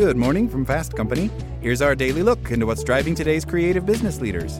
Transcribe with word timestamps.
Good 0.00 0.16
morning 0.16 0.48
from 0.48 0.64
Fast 0.64 0.96
Company. 0.96 1.30
Here's 1.60 1.82
our 1.82 1.94
daily 1.94 2.22
look 2.22 2.50
into 2.50 2.64
what's 2.64 2.82
driving 2.82 3.14
today's 3.14 3.44
creative 3.44 3.84
business 3.84 4.18
leaders. 4.18 4.58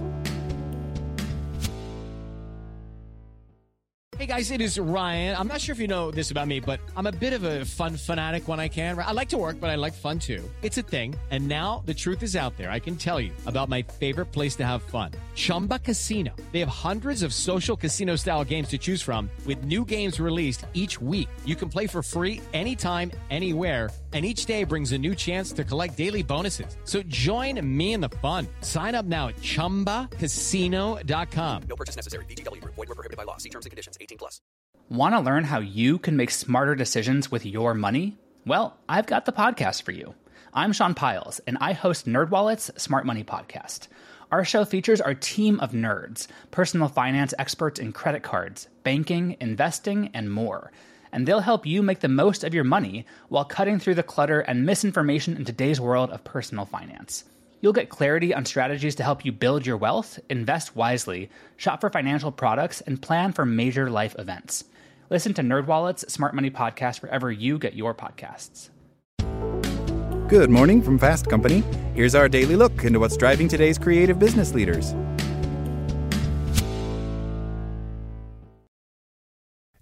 Hey 4.18 4.26
guys, 4.26 4.50
it 4.50 4.61
is 4.61 4.79
Ryan. 4.79 5.34
I'm 5.34 5.48
not 5.48 5.62
sure 5.62 5.72
if 5.72 5.79
you 5.79 5.88
know 5.88 6.11
this 6.11 6.30
about 6.30 6.46
me, 6.46 6.61
but 6.61 6.79
I'm 6.95 7.06
a 7.06 7.12
bit 7.12 7.32
of 7.32 7.42
a 7.45 7.64
fun 7.64 7.96
fanatic 7.96 8.48
when 8.48 8.61
I 8.61 8.68
can. 8.68 8.98
I 8.98 9.12
like 9.12 9.30
to 9.30 9.38
work, 9.38 9.58
but 9.58 9.71
I 9.71 9.76
like 9.76 9.95
fun 9.95 10.18
too. 10.18 10.45
It's 10.61 10.77
a 10.77 10.82
thing. 10.82 11.14
And 11.30 11.48
now 11.48 11.82
the 11.86 11.95
truth 11.95 12.22
is 12.22 12.36
out 12.36 12.54
there. 12.59 12.70
I 12.70 12.80
can 12.80 12.96
tell 12.96 13.18
you 13.18 13.32
about 13.46 13.70
my 13.70 13.80
favorite 13.80 14.27
place 14.27 14.57
to 14.57 14.66
have 14.66 14.82
fun 14.82 15.12
Chumba 15.36 15.79
Casino. 15.79 16.36
They 16.52 16.61
have 16.61 16.68
hundreds 16.68 17.22
of 17.22 17.32
social 17.32 17.79
casino 17.79 18.14
style 18.16 18.45
games 18.45 18.68
to 18.68 18.79
choose 18.79 19.00
from, 19.00 19.30
with 19.46 19.64
new 19.64 19.86
games 19.86 20.20
released 20.20 20.66
each 20.75 21.00
week. 21.00 21.30
You 21.46 21.57
can 21.57 21.70
play 21.70 21.86
for 21.86 22.02
free 22.02 22.43
anytime, 22.52 23.11
anywhere 23.30 23.88
and 24.12 24.24
each 24.24 24.46
day 24.46 24.64
brings 24.64 24.90
a 24.90 24.98
new 24.98 25.14
chance 25.14 25.52
to 25.52 25.62
collect 25.62 25.96
daily 25.96 26.23
bonuses. 26.23 26.77
So 26.82 27.05
join 27.05 27.64
me 27.64 27.92
in 27.92 28.01
the 28.01 28.09
fun. 28.09 28.48
Sign 28.60 28.96
up 28.96 29.05
now 29.05 29.28
at 29.28 29.37
ChumbaCasino.com. 29.37 31.62
No 31.68 31.77
purchase 31.77 31.95
necessary. 31.95 32.24
VGW. 32.24 32.60
Void 32.65 32.77
were 32.77 32.87
prohibited 32.87 33.16
by 33.16 33.23
law. 33.23 33.37
See 33.37 33.51
terms 33.51 33.66
and 33.66 33.70
conditions. 33.70 33.96
18 34.01 34.18
plus. 34.18 34.41
Want 34.88 35.15
to 35.15 35.20
learn 35.20 35.45
how 35.45 35.60
you 35.60 35.98
can 35.98 36.16
make 36.16 36.32
smarter 36.32 36.74
decisions 36.74 37.30
with 37.30 37.46
your 37.46 37.74
money? 37.74 38.18
Well, 38.45 38.77
I've 38.88 39.06
got 39.06 39.24
the 39.24 39.32
podcast 39.32 39.82
for 39.82 39.92
you. 39.92 40.16
I'm 40.52 40.73
Sean 40.73 40.95
Pyles, 40.95 41.38
and 41.46 41.56
I 41.60 41.74
host 41.74 42.09
NerdWallet's 42.09 42.73
Smart 42.82 43.06
Money 43.06 43.23
Podcast. 43.23 43.87
Our 44.32 44.45
show 44.45 44.65
features 44.65 45.01
our 45.01 45.15
team 45.15 45.60
of 45.60 45.70
nerds, 45.70 46.27
personal 46.51 46.88
finance 46.88 47.32
experts 47.38 47.79
in 47.79 47.92
credit 47.92 48.24
cards, 48.24 48.66
banking, 48.82 49.37
investing, 49.40 50.10
and 50.12 50.32
more– 50.32 50.73
and 51.12 51.27
they'll 51.27 51.41
help 51.41 51.66
you 51.66 51.82
make 51.82 52.00
the 52.00 52.09
most 52.09 52.45
of 52.45 52.55
your 52.55 52.64
money 52.64 53.06
while 53.28 53.45
cutting 53.45 53.78
through 53.78 53.95
the 53.95 54.02
clutter 54.02 54.41
and 54.41 54.64
misinformation 54.64 55.37
in 55.37 55.45
today's 55.45 55.80
world 55.80 56.10
of 56.10 56.24
personal 56.24 56.64
finance. 56.64 57.24
You'll 57.60 57.73
get 57.73 57.91
clarity 57.91 58.32
on 58.32 58.45
strategies 58.46 58.95
to 58.96 59.02
help 59.02 59.24
you 59.24 59.32
build 59.32 59.66
your 59.66 59.76
wealth, 59.76 60.18
invest 60.30 60.74
wisely, 60.74 61.29
shop 61.57 61.80
for 61.80 61.90
financial 61.90 62.32
products, 62.32 62.80
and 62.80 63.02
plan 63.02 63.32
for 63.32 63.45
major 63.45 63.90
life 63.90 64.16
events. 64.19 64.65
Listen 65.10 65.34
to 65.34 65.43
NerdWallet's 65.43 66.12
Smart 66.12 66.34
Money 66.34 66.50
Podcast 66.50 67.03
wherever 67.03 67.31
you 67.31 67.59
get 67.59 67.75
your 67.75 67.94
podcasts. 67.94 68.70
Good 70.28 70.48
morning 70.48 70.81
from 70.81 70.97
Fast 70.97 71.28
Company. 71.28 71.65
Here's 71.94 72.15
our 72.15 72.28
daily 72.28 72.54
look 72.54 72.84
into 72.84 73.00
what's 73.00 73.16
driving 73.16 73.48
today's 73.48 73.78
creative 73.78 74.20
business 74.20 74.54
leaders. 74.54 74.94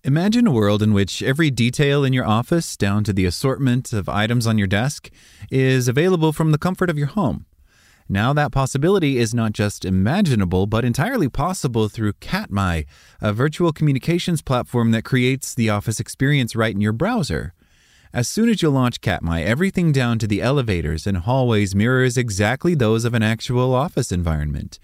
Imagine 0.08 0.46
a 0.46 0.50
world 0.50 0.82
in 0.82 0.94
which 0.94 1.22
every 1.22 1.50
detail 1.50 2.02
in 2.02 2.14
your 2.14 2.24
office, 2.24 2.78
down 2.78 3.04
to 3.04 3.12
the 3.12 3.26
assortment 3.26 3.92
of 3.92 4.08
items 4.08 4.46
on 4.46 4.56
your 4.56 4.66
desk, 4.66 5.10
is 5.50 5.86
available 5.86 6.32
from 6.32 6.50
the 6.50 6.56
comfort 6.56 6.88
of 6.88 6.96
your 6.96 7.08
home. 7.08 7.44
Now, 8.08 8.32
that 8.32 8.50
possibility 8.50 9.18
is 9.18 9.34
not 9.34 9.52
just 9.52 9.84
imaginable, 9.84 10.66
but 10.66 10.82
entirely 10.82 11.28
possible 11.28 11.90
through 11.90 12.14
Katmai, 12.20 12.84
a 13.20 13.34
virtual 13.34 13.70
communications 13.70 14.40
platform 14.40 14.92
that 14.92 15.04
creates 15.04 15.54
the 15.54 15.68
office 15.68 16.00
experience 16.00 16.56
right 16.56 16.74
in 16.74 16.80
your 16.80 16.94
browser. 16.94 17.52
As 18.10 18.30
soon 18.30 18.48
as 18.48 18.62
you 18.62 18.70
launch 18.70 19.02
Katmai, 19.02 19.42
everything 19.42 19.92
down 19.92 20.18
to 20.20 20.26
the 20.26 20.40
elevators 20.40 21.06
and 21.06 21.18
hallways 21.18 21.74
mirrors 21.74 22.16
exactly 22.16 22.74
those 22.74 23.04
of 23.04 23.12
an 23.12 23.22
actual 23.22 23.74
office 23.74 24.10
environment. 24.10 24.78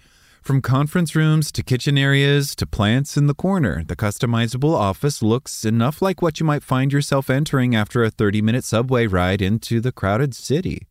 From 0.45 0.61
conference 0.61 1.15
rooms 1.15 1.51
to 1.53 1.63
kitchen 1.63 1.97
areas 1.97 2.55
to 2.57 2.67
plants 2.67 3.17
in 3.17 3.25
the 3.25 3.33
corner, 3.33 3.83
the 3.83 3.95
customizable 3.95 4.75
office 4.75 5.23
looks 5.23 5.65
enough 5.65 6.03
like 6.03 6.21
what 6.21 6.39
you 6.39 6.45
might 6.45 6.61
find 6.61 6.93
yourself 6.93 7.31
entering 7.31 7.75
after 7.75 8.03
a 8.03 8.11
30 8.11 8.43
minute 8.43 8.63
subway 8.63 9.07
ride 9.07 9.41
into 9.41 9.81
the 9.81 9.91
crowded 9.91 10.35
city. 10.35 10.85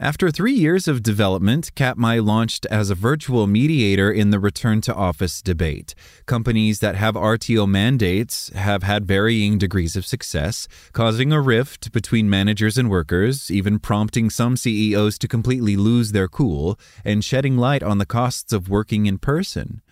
After 0.00 0.30
three 0.30 0.52
years 0.52 0.86
of 0.86 1.02
development, 1.02 1.74
Katmai 1.74 2.20
launched 2.20 2.66
as 2.66 2.88
a 2.88 2.94
virtual 2.94 3.48
mediator 3.48 4.12
in 4.12 4.30
the 4.30 4.38
return 4.38 4.80
to 4.82 4.94
office 4.94 5.42
debate. 5.42 5.92
Companies 6.24 6.78
that 6.78 6.94
have 6.94 7.16
RTO 7.16 7.68
mandates 7.68 8.48
have 8.50 8.84
had 8.84 9.06
varying 9.06 9.58
degrees 9.58 9.96
of 9.96 10.06
success, 10.06 10.68
causing 10.92 11.32
a 11.32 11.40
rift 11.40 11.90
between 11.90 12.30
managers 12.30 12.78
and 12.78 12.88
workers, 12.88 13.50
even 13.50 13.80
prompting 13.80 14.30
some 14.30 14.56
CEOs 14.56 15.18
to 15.18 15.26
completely 15.26 15.74
lose 15.74 16.12
their 16.12 16.28
cool 16.28 16.78
and 17.04 17.24
shedding 17.24 17.56
light 17.56 17.82
on 17.82 17.98
the 17.98 18.06
costs 18.06 18.52
of 18.52 18.68
working 18.68 19.06
in 19.06 19.18
person. 19.18 19.82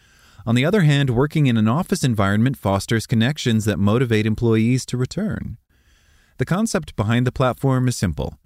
On 0.46 0.54
the 0.54 0.64
other 0.64 0.82
hand, 0.82 1.10
working 1.10 1.48
in 1.48 1.56
an 1.56 1.66
office 1.66 2.04
environment 2.04 2.56
fosters 2.56 3.08
connections 3.08 3.64
that 3.64 3.80
motivate 3.80 4.24
employees 4.24 4.86
to 4.86 4.96
return. 4.96 5.58
The 6.38 6.44
concept 6.44 6.94
behind 6.94 7.26
the 7.26 7.32
platform 7.32 7.88
is 7.88 7.96
simple. 7.96 8.38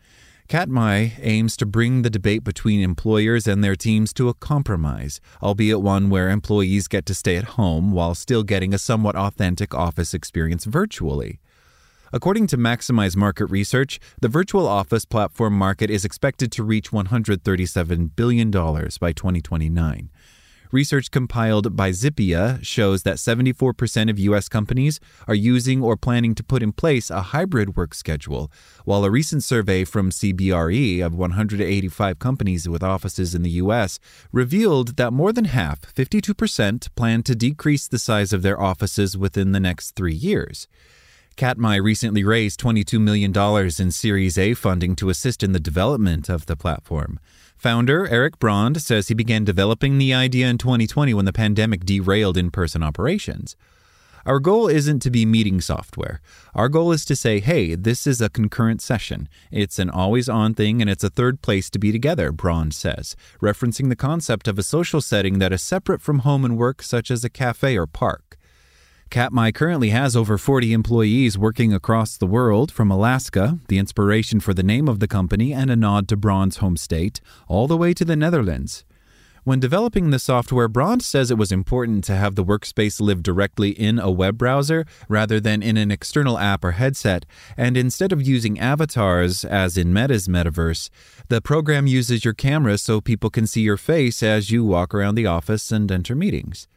Katmai 0.51 1.11
aims 1.21 1.57
to 1.59 1.65
bring 1.65 2.03
the 2.03 2.11
debate 2.11 2.43
between 2.43 2.81
employers 2.81 3.47
and 3.47 3.63
their 3.63 3.77
teams 3.77 4.13
to 4.15 4.29
a 4.29 4.35
compromise, 4.35 5.21
albeit 5.41 5.81
one 5.81 6.11
where 6.11 6.29
employees 6.29 6.89
get 6.89 7.07
to 7.07 7.15
stay 7.15 7.37
at 7.37 7.55
home 7.55 7.93
while 7.93 8.17
still 8.17 8.43
getting 8.43 8.75
a 8.75 8.79
somewhat 8.79 9.15
authentic 9.15 9.73
office 9.73 10.13
experience 10.13 10.65
virtually. 10.65 11.39
According 12.13 12.49
to 12.49 12.57
Maximize 12.57 13.15
Market 13.15 13.47
Research, 13.47 14.01
the 14.21 14.27
virtual 14.27 14.67
office 14.67 15.05
platform 15.05 15.57
market 15.57 15.89
is 15.89 16.05
expected 16.05 16.51
to 16.51 16.65
reach 16.65 16.91
$137 16.91 18.17
billion 18.17 18.51
by 18.51 19.13
2029. 19.13 20.11
Research 20.73 21.11
compiled 21.11 21.75
by 21.75 21.91
Zippia 21.91 22.65
shows 22.65 23.03
that 23.03 23.17
74% 23.17 24.09
of 24.09 24.21
U.S. 24.21 24.49
companies 24.49 25.01
are 25.27 25.35
using 25.35 25.83
or 25.83 25.97
planning 25.97 26.33
to 26.37 26.45
put 26.45 26.63
in 26.63 26.71
place 26.71 27.11
a 27.11 27.23
hybrid 27.23 27.77
work 27.77 27.93
schedule, 27.93 28.53
while 28.85 29.05
a 29.05 29.11
recent 29.11 29.43
survey 29.43 29.85
from 29.85 30.11
CBRE 30.11 31.05
of 31.05 31.13
185 31.13 32.21
companies 32.21 32.69
with 32.69 32.85
offices 32.85 33.35
in 33.35 33.43
the 33.43 33.51
U.S. 33.63 33.99
revealed 34.31 34.97
that 34.97 35.13
more 35.13 35.33
than 35.33 35.47
half, 35.47 35.93
52%, 35.93 36.95
plan 36.95 37.25
to 37.25 37.35
decrease 37.35 37.89
the 37.89 37.99
size 37.99 38.33
of 38.33 38.43
their 38.43 38.61
offices 38.61 39.19
within 39.19 39.51
the 39.51 39.61
next 39.61 39.97
three 39.97 40.15
years. 40.15 40.69
Katmai 41.37 41.77
recently 41.77 42.23
raised 42.23 42.61
$22 42.61 43.01
million 43.01 43.33
in 43.79 43.91
Series 43.91 44.37
A 44.37 44.55
funding 44.55 44.95
to 44.97 45.09
assist 45.09 45.43
in 45.43 45.53
the 45.53 45.59
development 45.59 46.29
of 46.29 46.47
the 46.47 46.55
platform. 46.55 47.19
Founder 47.61 48.09
Eric 48.09 48.39
Brond 48.39 48.81
says 48.81 49.09
he 49.09 49.15
began 49.15 49.45
developing 49.45 49.99
the 49.99 50.15
idea 50.15 50.49
in 50.49 50.57
2020 50.57 51.13
when 51.13 51.27
the 51.27 51.33
pandemic 51.35 51.85
derailed 51.85 52.39
in 52.39 52.51
person 52.51 52.83
operations. 52.83 53.55
Our 54.25 54.41
goal 54.41 54.67
isn't 54.67 55.01
to 55.01 55.11
be 55.11 55.27
meeting 55.27 55.61
software. 55.61 56.23
Our 56.55 56.71
goal 56.71 56.91
is 56.91 57.05
to 57.05 57.15
say, 57.15 57.39
hey, 57.39 57.75
this 57.75 58.07
is 58.07 58.23
a 58.23 58.31
concurrent 58.31 58.81
session. 58.81 59.29
It's 59.51 59.79
an 59.79 59.91
always 59.91 60.27
on 60.27 60.55
thing 60.55 60.81
and 60.81 60.89
it's 60.89 61.05
a 61.05 61.11
third 61.11 61.43
place 61.43 61.69
to 61.69 61.79
be 61.79 61.93
together, 61.93 62.33
Brond 62.33 62.73
says, 62.73 63.15
referencing 63.43 63.91
the 63.91 63.95
concept 63.95 64.49
of 64.49 64.59
a 64.59 64.63
social 64.63 65.03
setting 65.03 65.39
that 65.41 65.53
is 65.53 65.61
separate 65.61 66.01
from 66.01 66.21
home 66.21 66.47
and 66.47 66.57
work, 66.57 66.83
such 66.83 67.11
as 67.11 67.25
a 67.25 67.29
cafe 67.29 67.77
or 67.77 67.87
park. 67.87 68.39
Katmai 69.11 69.51
currently 69.51 69.91
has 69.91 70.15
over 70.15 70.39
40 70.39 70.73
employees 70.73 71.37
working 71.37 71.75
across 71.75 72.17
the 72.17 72.29
world, 72.29 72.71
from 72.71 72.93
Alaska, 72.93 73.59
the 73.67 73.77
inspiration 73.77 74.39
for 74.39 74.55
the 74.55 74.63
name 74.63 74.89
of 74.89 75.01
the 75.01 75.09
company 75.09 75.53
and 75.53 75.69
a 75.69 75.75
nod 75.75 76.07
to 76.09 76.17
Brond's 76.17 76.59
home 76.59 76.77
state, 76.77 77.21
all 77.49 77.67
the 77.67 77.77
way 77.77 77.93
to 77.93 78.05
the 78.05 78.15
Netherlands. 78.15 78.85
When 79.43 79.59
developing 79.59 80.11
the 80.11 80.21
software, 80.21 80.69
Brond 80.69 81.03
says 81.03 81.29
it 81.29 81.39
was 81.39 81.51
important 81.51 82.05
to 82.05 82.15
have 82.15 82.37
the 82.37 82.45
workspace 82.45 83.01
live 83.01 83.21
directly 83.21 83.71
in 83.71 83.99
a 83.99 84.13
web 84.13 84.39
browser 84.39 84.87
rather 85.09 85.41
than 85.41 85.61
in 85.61 85.77
an 85.77 85.91
external 85.91 86.39
app 86.39 86.63
or 86.63 86.73
headset, 86.73 87.27
and 87.57 87.77
instead 87.77 88.13
of 88.13 88.23
using 88.23 88.61
avatars, 88.61 89.45
as 89.45 89.77
in 89.77 89.93
Meta's 89.93 90.29
metaverse, 90.29 90.89
the 91.27 91.41
program 91.41 91.89
uses 91.89 92.25
your 92.25 92.35
camera 92.35 92.79
so 92.79 93.01
people 93.01 93.29
can 93.29 93.49
see 93.49 93.63
your 93.63 93.77
face 93.77 94.23
as 94.23 94.53
you 94.53 94.65
walk 94.65 94.95
around 94.95 95.17
the 95.17 95.27
office 95.27 95.73
and 95.73 95.91
enter 95.91 96.15
meetings. 96.15 96.69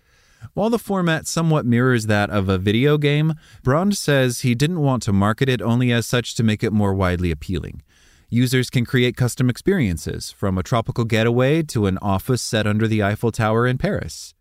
While 0.53 0.69
the 0.69 0.79
format 0.79 1.27
somewhat 1.27 1.65
mirrors 1.65 2.05
that 2.07 2.29
of 2.29 2.49
a 2.49 2.57
video 2.57 2.97
game, 2.97 3.33
Brond 3.63 3.97
says 3.97 4.41
he 4.41 4.55
didn't 4.55 4.81
want 4.81 5.03
to 5.03 5.13
market 5.13 5.49
it 5.49 5.61
only 5.61 5.91
as 5.91 6.05
such 6.05 6.35
to 6.35 6.43
make 6.43 6.63
it 6.63 6.73
more 6.73 6.93
widely 6.93 7.31
appealing. 7.31 7.81
Users 8.29 8.69
can 8.69 8.85
create 8.85 9.15
custom 9.15 9.49
experiences, 9.49 10.31
from 10.31 10.57
a 10.57 10.63
tropical 10.63 11.05
getaway 11.05 11.61
to 11.63 11.85
an 11.85 11.99
office 12.01 12.41
set 12.41 12.65
under 12.65 12.87
the 12.87 13.03
Eiffel 13.03 13.31
Tower 13.31 13.67
in 13.67 13.77
Paris. 13.77 14.33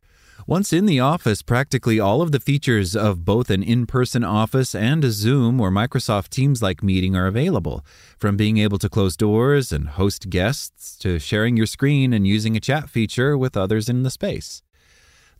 Once 0.47 0.73
in 0.73 0.87
the 0.87 0.99
office, 0.99 1.41
practically 1.41 2.01
all 2.01 2.21
of 2.21 2.33
the 2.33 2.41
features 2.41 2.97
of 2.97 3.25
both 3.25 3.49
an 3.49 3.63
in 3.63 3.87
person 3.87 4.25
office 4.25 4.75
and 4.75 5.05
a 5.05 5.11
Zoom 5.11 5.61
or 5.61 5.71
Microsoft 5.71 6.31
Teams 6.31 6.61
like 6.61 6.83
meeting 6.83 7.15
are 7.15 7.27
available, 7.27 7.85
from 8.19 8.37
being 8.37 8.59
able 8.59 8.79
to 8.79 8.89
close 8.89 9.17
doors 9.17 9.71
and 9.71 9.91
host 9.91 10.31
guests 10.31 10.97
to 10.97 11.19
sharing 11.21 11.57
your 11.57 11.67
screen 11.67 12.13
and 12.13 12.27
using 12.27 12.57
a 12.57 12.61
chat 12.61 12.91
feature 12.91 13.39
with 13.39 13.57
others 13.57 13.89
in 13.89 14.03
the 14.03 14.11
space. 14.11 14.63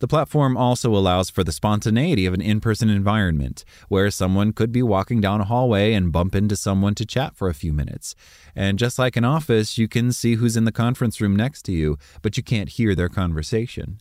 The 0.03 0.09
platform 0.09 0.57
also 0.57 0.97
allows 0.97 1.31
for 1.31 1.45
the 1.45 1.53
spontaneity 1.53 2.27
of 2.27 2.35
an 2.35 2.41
in 2.41 2.61
person 2.61 2.91
environment, 2.91 3.65
where 3.87 4.11
someone 4.11 4.53
could 4.53 4.73
be 4.73 4.83
walking 4.83 5.21
down 5.21 5.41
a 5.41 5.45
hallway 5.45 5.93
and 5.93 6.11
bump 6.11 6.35
into 6.35 6.57
someone 6.57 6.97
to 6.97 7.07
chat 7.07 7.37
for 7.37 7.47
a 7.47 7.55
few 7.55 7.73
minutes. 7.73 8.17
And 8.57 8.81
just 8.81 8.99
like 8.99 9.15
an 9.15 9.25
office, 9.25 9.79
you 9.79 9.87
can 9.87 10.11
see 10.11 10.35
who's 10.35 10.57
in 10.57 10.65
the 10.65 10.73
conference 10.73 11.21
room 11.21 11.37
next 11.37 11.63
to 11.67 11.73
you, 11.73 11.99
but 12.21 12.37
you 12.37 12.43
can't 12.43 12.71
hear 12.71 12.97
their 12.97 13.09
conversation. 13.09 14.01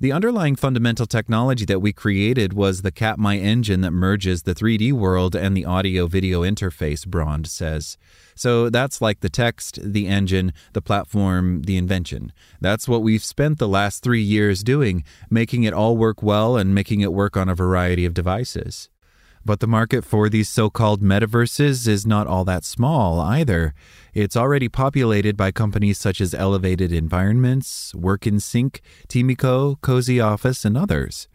The 0.00 0.12
underlying 0.12 0.56
fundamental 0.56 1.04
technology 1.04 1.66
that 1.66 1.80
we 1.80 1.92
created 1.92 2.54
was 2.54 2.80
the 2.80 2.90
Katmai 2.90 3.36
engine 3.36 3.82
that 3.82 3.90
merges 3.90 4.44
the 4.44 4.54
3D 4.54 4.94
world 4.94 5.36
and 5.36 5.54
the 5.54 5.66
audio 5.66 6.06
video 6.06 6.40
interface, 6.40 7.06
Brond 7.06 7.46
says. 7.46 7.98
So 8.34 8.70
that's 8.70 9.02
like 9.02 9.20
the 9.20 9.28
text, 9.28 9.78
the 9.82 10.06
engine, 10.06 10.54
the 10.72 10.80
platform, 10.80 11.64
the 11.64 11.76
invention. 11.76 12.32
That's 12.62 12.88
what 12.88 13.02
we've 13.02 13.22
spent 13.22 13.58
the 13.58 13.68
last 13.68 14.02
three 14.02 14.22
years 14.22 14.62
doing, 14.62 15.04
making 15.28 15.64
it 15.64 15.74
all 15.74 15.98
work 15.98 16.22
well 16.22 16.56
and 16.56 16.74
making 16.74 17.02
it 17.02 17.12
work 17.12 17.36
on 17.36 17.50
a 17.50 17.54
variety 17.54 18.06
of 18.06 18.14
devices. 18.14 18.89
But 19.44 19.60
the 19.60 19.66
market 19.66 20.04
for 20.04 20.28
these 20.28 20.48
so 20.48 20.68
called 20.68 21.00
metaverses 21.02 21.88
is 21.88 22.06
not 22.06 22.26
all 22.26 22.44
that 22.44 22.64
small 22.64 23.20
either. 23.20 23.74
It's 24.12 24.36
already 24.36 24.68
populated 24.68 25.36
by 25.36 25.50
companies 25.50 25.98
such 25.98 26.20
as 26.20 26.34
Elevated 26.34 26.92
Environments, 26.92 27.94
Work 27.94 28.26
in 28.26 28.38
Sync, 28.38 28.82
Teemyco, 29.08 29.80
Cozy 29.80 30.20
Office, 30.20 30.64
and 30.64 30.76
others. 30.76 31.26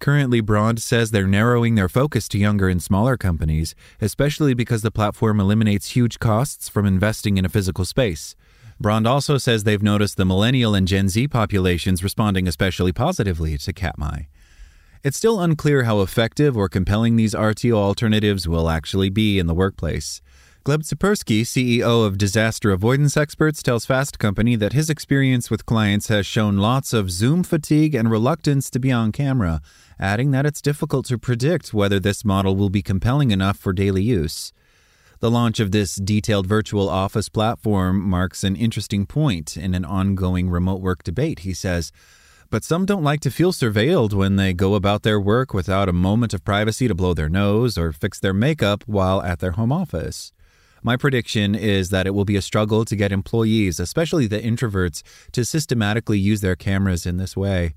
Currently, 0.00 0.40
Brond 0.40 0.80
says 0.80 1.10
they're 1.10 1.26
narrowing 1.26 1.74
their 1.74 1.88
focus 1.88 2.28
to 2.28 2.38
younger 2.38 2.68
and 2.68 2.82
smaller 2.82 3.16
companies, 3.16 3.74
especially 4.00 4.54
because 4.54 4.82
the 4.82 4.90
platform 4.90 5.40
eliminates 5.40 5.90
huge 5.90 6.18
costs 6.18 6.68
from 6.68 6.86
investing 6.86 7.36
in 7.36 7.44
a 7.44 7.50
physical 7.50 7.84
space. 7.84 8.34
Brond 8.80 9.06
also 9.06 9.36
says 9.36 9.64
they've 9.64 9.82
noticed 9.82 10.16
the 10.16 10.24
millennial 10.24 10.74
and 10.74 10.88
Gen 10.88 11.10
Z 11.10 11.28
populations 11.28 12.02
responding 12.02 12.48
especially 12.48 12.92
positively 12.92 13.58
to 13.58 13.72
Katmai. 13.74 14.22
It's 15.02 15.16
still 15.16 15.40
unclear 15.40 15.84
how 15.84 16.02
effective 16.02 16.58
or 16.58 16.68
compelling 16.68 17.16
these 17.16 17.34
RTO 17.34 17.72
alternatives 17.72 18.46
will 18.46 18.68
actually 18.68 19.08
be 19.08 19.38
in 19.38 19.46
the 19.46 19.54
workplace. 19.54 20.20
Gleb 20.62 20.82
Tsipursky, 20.82 21.40
CEO 21.40 22.04
of 22.04 22.18
Disaster 22.18 22.70
Avoidance 22.70 23.16
Experts, 23.16 23.62
tells 23.62 23.86
Fast 23.86 24.18
Company 24.18 24.56
that 24.56 24.74
his 24.74 24.90
experience 24.90 25.50
with 25.50 25.64
clients 25.64 26.08
has 26.08 26.26
shown 26.26 26.58
lots 26.58 26.92
of 26.92 27.10
Zoom 27.10 27.42
fatigue 27.42 27.94
and 27.94 28.10
reluctance 28.10 28.68
to 28.68 28.78
be 28.78 28.92
on 28.92 29.10
camera, 29.10 29.62
adding 29.98 30.32
that 30.32 30.44
it's 30.44 30.60
difficult 30.60 31.06
to 31.06 31.16
predict 31.16 31.72
whether 31.72 31.98
this 31.98 32.22
model 32.22 32.54
will 32.54 32.68
be 32.68 32.82
compelling 32.82 33.30
enough 33.30 33.56
for 33.56 33.72
daily 33.72 34.02
use. 34.02 34.52
The 35.20 35.30
launch 35.30 35.60
of 35.60 35.72
this 35.72 35.94
detailed 35.94 36.46
virtual 36.46 36.90
office 36.90 37.30
platform 37.30 38.02
marks 38.02 38.44
an 38.44 38.54
interesting 38.54 39.06
point 39.06 39.56
in 39.56 39.72
an 39.72 39.86
ongoing 39.86 40.50
remote 40.50 40.82
work 40.82 41.02
debate, 41.04 41.38
he 41.38 41.54
says. 41.54 41.90
But 42.50 42.64
some 42.64 42.84
don't 42.84 43.04
like 43.04 43.20
to 43.20 43.30
feel 43.30 43.52
surveilled 43.52 44.12
when 44.12 44.34
they 44.34 44.52
go 44.52 44.74
about 44.74 45.04
their 45.04 45.20
work 45.20 45.54
without 45.54 45.88
a 45.88 45.92
moment 45.92 46.34
of 46.34 46.44
privacy 46.44 46.88
to 46.88 46.96
blow 46.96 47.14
their 47.14 47.28
nose 47.28 47.78
or 47.78 47.92
fix 47.92 48.18
their 48.18 48.34
makeup 48.34 48.82
while 48.86 49.22
at 49.22 49.38
their 49.38 49.52
home 49.52 49.70
office. 49.70 50.32
My 50.82 50.96
prediction 50.96 51.54
is 51.54 51.90
that 51.90 52.08
it 52.08 52.14
will 52.14 52.24
be 52.24 52.34
a 52.34 52.42
struggle 52.42 52.84
to 52.86 52.96
get 52.96 53.12
employees, 53.12 53.78
especially 53.78 54.26
the 54.26 54.40
introverts, 54.40 55.02
to 55.30 55.44
systematically 55.44 56.18
use 56.18 56.40
their 56.40 56.56
cameras 56.56 57.06
in 57.06 57.18
this 57.18 57.36
way. 57.36 57.74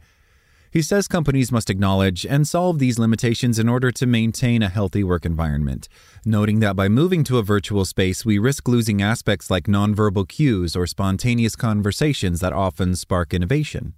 He 0.71 0.81
says 0.81 1.07
companies 1.07 1.51
must 1.51 1.69
acknowledge 1.69 2.25
and 2.25 2.47
solve 2.47 2.79
these 2.79 2.97
limitations 2.97 3.59
in 3.59 3.69
order 3.69 3.91
to 3.91 4.07
maintain 4.07 4.63
a 4.63 4.69
healthy 4.69 5.03
work 5.03 5.23
environment, 5.23 5.87
noting 6.25 6.61
that 6.61 6.75
by 6.75 6.89
moving 6.89 7.23
to 7.25 7.37
a 7.37 7.43
virtual 7.43 7.85
space, 7.85 8.25
we 8.25 8.39
risk 8.39 8.67
losing 8.67 9.03
aspects 9.03 9.51
like 9.51 9.65
nonverbal 9.67 10.27
cues 10.27 10.75
or 10.75 10.87
spontaneous 10.87 11.55
conversations 11.55 12.39
that 12.39 12.53
often 12.53 12.95
spark 12.95 13.35
innovation. 13.35 13.93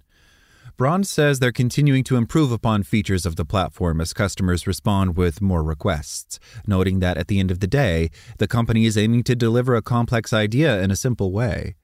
Brond 0.76 1.06
says 1.06 1.38
they're 1.38 1.52
continuing 1.52 2.04
to 2.04 2.16
improve 2.16 2.52
upon 2.52 2.82
features 2.82 3.24
of 3.24 3.36
the 3.36 3.46
platform 3.46 3.98
as 3.98 4.12
customers 4.12 4.66
respond 4.66 5.16
with 5.16 5.40
more 5.40 5.62
requests, 5.62 6.38
noting 6.66 7.00
that 7.00 7.16
at 7.16 7.28
the 7.28 7.40
end 7.40 7.50
of 7.50 7.60
the 7.60 7.66
day, 7.66 8.10
the 8.36 8.46
company 8.46 8.84
is 8.84 8.98
aiming 8.98 9.22
to 9.22 9.34
deliver 9.34 9.74
a 9.74 9.80
complex 9.80 10.34
idea 10.34 10.82
in 10.82 10.90
a 10.90 10.96
simple 10.96 11.32
way. 11.32 11.76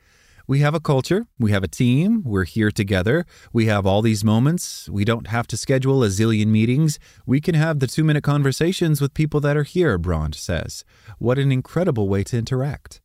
We 0.47 0.59
have 0.59 0.75
a 0.75 0.81
culture, 0.81 1.25
we 1.39 1.53
have 1.53 1.65
a 1.65 1.69
team, 1.69 2.23
we're 2.23 2.45
here 2.45 2.71
together, 2.71 3.25
we 3.51 3.65
have 3.65 3.87
all 3.87 4.03
these 4.03 4.25
moments, 4.25 4.91
we 4.91 5.07
don't 5.07 5.29
have 5.29 5.47
to 5.47 5.57
schedule 5.57 6.05
a 6.05 6.09
zillion 6.09 6.49
meetings, 6.49 6.99
we 7.25 7.41
can 7.41 7.55
have 7.55 7.79
the 7.79 7.87
two 7.87 8.05
minute 8.05 8.25
conversations 8.25 9.01
with 9.01 9.15
people 9.15 9.41
that 9.41 9.57
are 9.57 9.63
here, 9.63 9.97
Brond 9.97 10.35
says. 10.35 10.85
What 11.19 11.39
an 11.39 11.51
incredible 11.51 12.11
way 12.11 12.25
to 12.25 12.37
interact. 12.37 13.01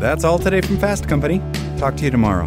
That's 0.00 0.24
all 0.24 0.38
today 0.38 0.62
from 0.62 0.78
Fast 0.78 1.06
Company. 1.06 1.42
Talk 1.76 1.98
to 1.98 2.04
you 2.04 2.10
tomorrow. 2.10 2.46